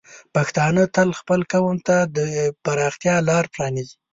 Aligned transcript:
پښتانه 0.35 0.83
تل 0.95 1.09
خپل 1.19 1.39
قوم 1.51 1.77
ته 1.87 1.97
د 2.17 2.17
پراختیا 2.63 3.15
لار 3.29 3.45
پرانیزي. 3.53 3.95